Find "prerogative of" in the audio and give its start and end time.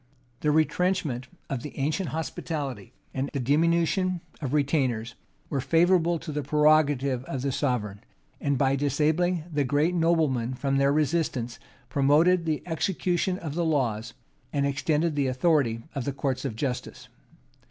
6.41-7.43